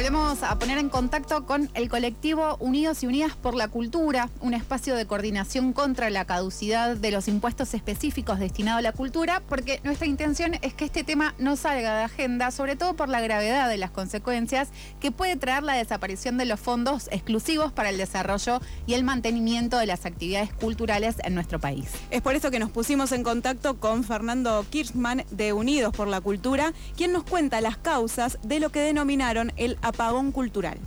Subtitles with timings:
[0.00, 4.54] volvemos a poner en contacto con el colectivo Unidos y Unidas por la Cultura, un
[4.54, 9.78] espacio de coordinación contra la caducidad de los impuestos específicos destinados a la cultura, porque
[9.84, 13.68] nuestra intención es que este tema no salga de agenda, sobre todo por la gravedad
[13.68, 14.68] de las consecuencias
[15.00, 19.76] que puede traer la desaparición de los fondos exclusivos para el desarrollo y el mantenimiento
[19.76, 21.90] de las actividades culturales en nuestro país.
[22.10, 26.22] Es por eso que nos pusimos en contacto con Fernando Kirchman de Unidos por la
[26.22, 30.78] Cultura, quien nos cuenta las causas de lo que denominaron el apagón cultural?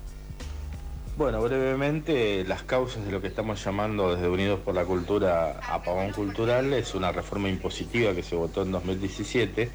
[1.16, 6.12] Bueno, brevemente, las causas de lo que estamos llamando desde Unidos por la Cultura apagón
[6.12, 9.70] cultural es una reforma impositiva que se votó en 2017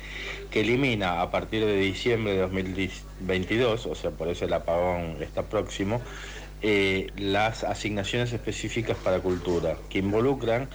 [0.50, 5.44] que elimina a partir de diciembre de 2022, o sea, por eso el apagón está
[5.44, 6.00] próximo,
[6.60, 10.68] eh, las asignaciones específicas para cultura que involucran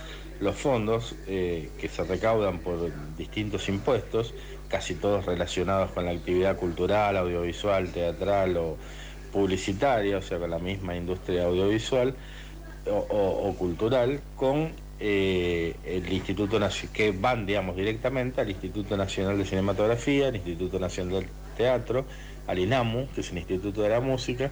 [0.44, 4.34] los fondos eh, que se recaudan por distintos impuestos,
[4.68, 8.78] casi todos relacionados con la actividad cultural, audiovisual, teatral o
[9.32, 12.16] publicitaria, o sea, con la misma industria audiovisual
[12.90, 19.46] o, cultural, con eh, el Instituto Nacional, que van, digamos, directamente al Instituto Nacional de
[19.46, 22.06] Cinematografía, al Instituto Nacional del Teatro,
[22.48, 24.52] al INAMU, que es el Instituto de la Música,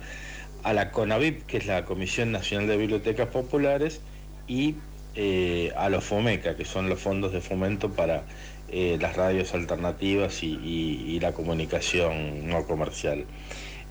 [0.63, 4.01] a la CONAVIP, que es la Comisión Nacional de Bibliotecas Populares,
[4.47, 4.75] y
[5.13, 8.23] eh, a los FOMECA, que son los fondos de fomento para
[8.69, 13.25] eh, las radios alternativas y, la comunicación no comercial.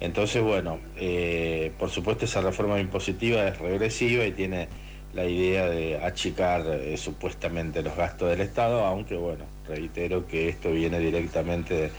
[0.01, 4.69] Entonces, bueno, eh, por supuesto esa reforma impositiva es regresiva y tiene
[5.13, 6.65] la idea de achicar
[6.97, 11.93] supuestamente los gastos del Estado, aunque bueno, reitero que esto viene directamente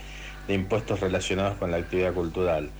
[0.48, 2.72] de, impuestos relacionados con la actividad cultural.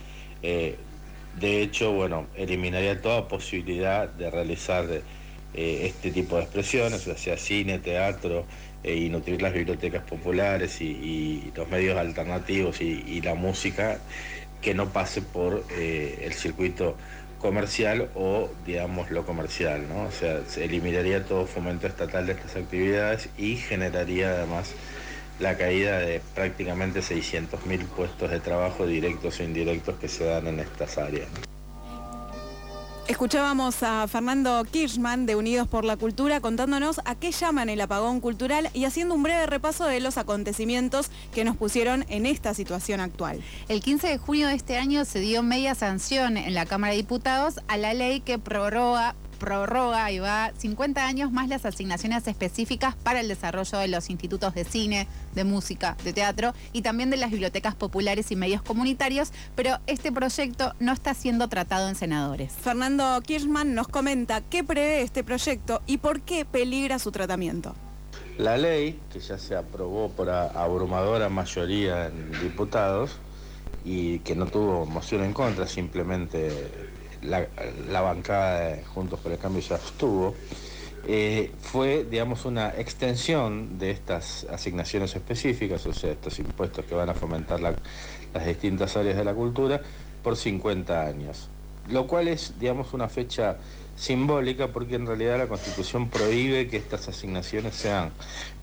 [0.42, 4.86] de hecho, bueno, eliminaría toda posibilidad de realizar
[5.54, 8.46] eh, este tipo de expresiones, o sea, cine, teatro,
[8.84, 13.98] eh, y nutrir las bibliotecas populares y, los medios alternativos y, la música
[14.60, 16.96] que no pase por eh, el circuito
[17.38, 20.04] comercial o, digamos, lo comercial, ¿no?
[20.04, 24.72] O sea, se eliminaría todo fomento estatal de estas actividades y generaría además
[25.40, 30.60] la caída de prácticamente 600.000 puestos de trabajo directos e indirectos que se dan en
[30.60, 31.28] estas áreas.
[33.08, 38.20] Escuchábamos a Fernando Kirchman de Unidos por la Cultura contándonos a qué llaman el apagón
[38.20, 43.00] cultural y haciendo un breve repaso de los acontecimientos que nos pusieron en esta situación
[43.00, 43.42] actual.
[43.68, 46.98] El 15 de junio de este año se dio media sanción en la Cámara de
[46.98, 52.94] Diputados a la ley que prorroga prorroga y va 50 años más las asignaciones específicas
[52.94, 57.16] para el desarrollo de los institutos de cine, de música, de teatro y también de
[57.16, 62.52] las bibliotecas populares y medios comunitarios, pero este proyecto no está siendo tratado en senadores.
[62.52, 67.74] Fernando Kirchman nos comenta qué prevé este proyecto y por qué peligra su tratamiento.
[68.38, 73.16] La ley, que ya se aprobó por abrumadora mayoría en diputados
[73.84, 76.92] y que no tuvo moción en contra, simplemente
[77.22, 80.34] la, bancada de Juntos por el Cambio ya estuvo,
[81.06, 87.08] eh, fue, digamos, una extensión de estas asignaciones específicas, o sea, estos impuestos que van
[87.08, 87.76] a fomentar las
[88.46, 89.80] distintas áreas de la cultura,
[90.22, 91.48] por 50 años.
[91.88, 93.56] Lo cual es, digamos, una fecha
[93.96, 98.10] simbólica porque en realidad la Constitución prohíbe que estas asignaciones sean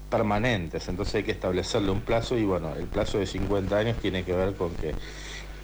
[0.09, 4.24] permanentes, entonces hay que establecerle un plazo y bueno, el plazo de 50 años tiene
[4.24, 4.94] que ver con que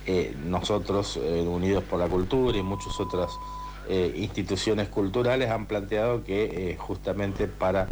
[0.08, 3.32] eh, nosotros, eh, Unidos por la Cultura y muchas otras
[3.90, 7.90] eh, instituciones culturales han planteado que justamente para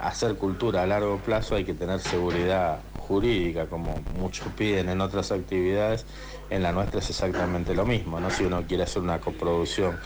[0.00, 5.32] hacer cultura a largo plazo hay que tener seguridad jurídica, como muchos piden en otras
[5.32, 6.04] actividades,
[6.50, 8.30] en la nuestra es exactamente lo mismo, ¿no?
[8.30, 9.96] Si uno quiere hacer una coproducción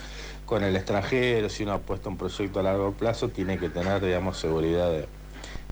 [0.45, 4.05] con el extranjero, si uno ha puesto un proyecto a largo plazo, tiene que tener,
[4.05, 4.89] digamos, seguridad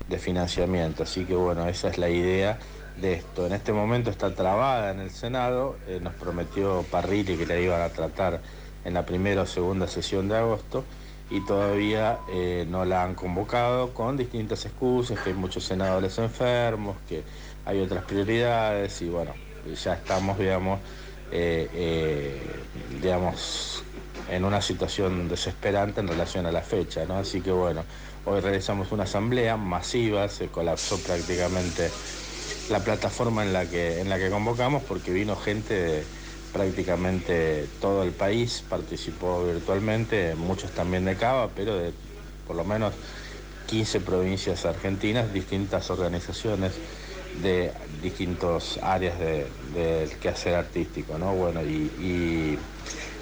[0.09, 1.05] de financiamiento.
[1.05, 2.59] Así que bueno, esa es la idea
[3.01, 3.47] de esto.
[3.47, 7.81] En este momento está trabada en el Senado, eh, nos prometió Parrilli que la iban
[7.83, 8.41] a tratar
[8.85, 10.85] en la primera o segunda sesión de agosto
[11.31, 16.97] y todavía eh, no la han convocado con distintas excusas, que hay muchos senadores enfermos,
[17.09, 17.23] que
[17.65, 19.33] hay otras prioridades y bueno,
[19.83, 20.81] ya estamos, digamos,
[21.33, 22.39] eh,
[23.01, 23.83] digamos,
[24.31, 27.17] en una situación desesperante en relación a la fecha, ¿no?
[27.17, 27.85] Así que bueno,
[28.25, 31.91] hoy realizamos una asamblea masiva, se colapsó prácticamente
[32.71, 36.05] la plataforma en la que, en la que convocamos porque vino gente de
[36.53, 41.93] prácticamente todo el país, participó virtualmente, muchos también de Cava, pero de
[42.47, 42.95] por lo menos
[43.67, 46.73] 15 provincias argentinas, distintas organizaciones
[47.43, 47.73] de
[48.03, 51.35] distintas áreas del quehacer artístico, ¿no?
[51.35, 52.59] Bueno, y,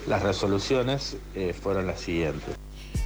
[0.06, 2.61] las resoluciones eh, fueron las siguientes.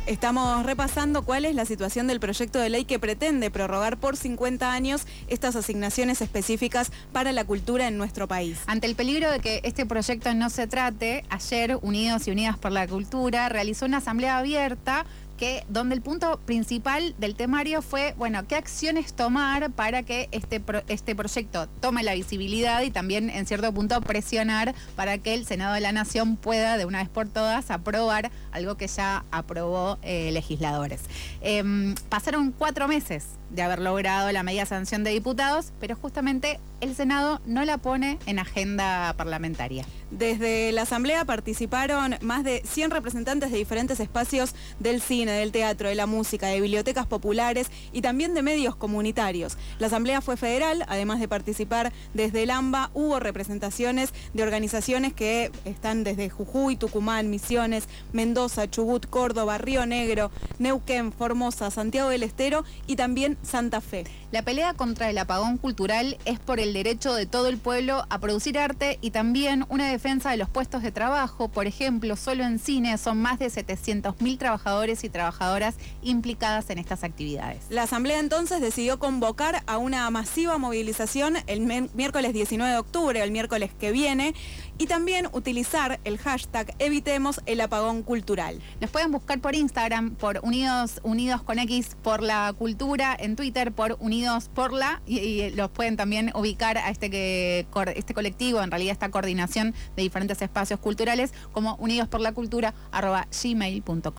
[0.06, 4.72] Estamos repasando cuál es la situación del proyecto de ley que pretende prorrogar por 50
[4.72, 8.58] años estas asignaciones específicas para la cultura en nuestro país.
[8.66, 12.72] Ante el peligro de que este proyecto no se trate, ayer Unidos y Unidas por
[12.72, 15.06] la Cultura realizó una asamblea abierta
[15.36, 20.62] que donde el punto principal del temario fue, bueno, qué acciones tomar para que este,
[20.88, 25.74] este proyecto tome la visibilidad y también en cierto punto presionar para que el Senado
[25.74, 30.30] de la Nación pueda de una vez por todas aprobar algo que ya aprobó eh,
[30.32, 31.02] legisladores.
[31.40, 36.94] Em, pasaron cuatro meses de haber logrado la media sanción de diputados, pero justamente el
[36.94, 39.84] Senado no la pone en agenda parlamentaria.
[40.10, 45.88] Desde la Asamblea participaron más de 100 representantes de diferentes espacios del cine, del teatro,
[45.88, 49.58] de la música, de bibliotecas populares y también de medios comunitarios.
[49.78, 55.50] La Asamblea fue federal, además de participar desde el AMBA, hubo representaciones de organizaciones que
[55.64, 62.64] están desde Jujuy, Tucumán, Misiones, Mendoza, Chubut, Córdoba, Río Negro, Neuquén, Formosa, Santiago del Estero
[62.86, 64.04] y también Santa Fe.
[64.30, 68.18] La pelea contra el apagón cultural es por el derecho de todo el pueblo a
[68.18, 71.48] producir arte y también una defensa de los puestos de trabajo.
[71.48, 77.04] Por ejemplo, solo en cine son más de 700.000 trabajadores y trabajadoras implicadas en estas
[77.04, 77.64] actividades.
[77.70, 81.60] La Asamblea entonces decidió convocar a una masiva movilización el
[81.94, 84.34] miércoles 19 de octubre, el miércoles que viene,
[84.78, 88.60] y también utilizar el hashtag Evitemos el apagón cultural.
[88.80, 93.72] Nos pueden buscar por Instagram, por Unidos, Unidos con X, por la cultura, en Twitter,
[93.72, 98.70] por Unidos por la, y, los pueden también ubicar a este, que, este colectivo, en
[98.70, 104.12] realidad esta coordinación de diferentes espacios culturales, como Unidos por la Cultura, gmail.com.